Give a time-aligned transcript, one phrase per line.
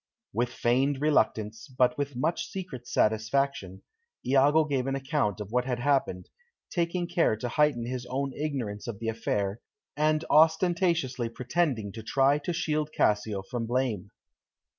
[0.33, 3.83] With feigned reluctance, but with much secret satisfaction,
[4.25, 6.27] Iago gave an account of what had happened,
[6.71, 9.61] taking care to heighten his own ignorance of the affair,
[9.95, 14.09] and ostentatiously pretending to try to shield Cassio from blame.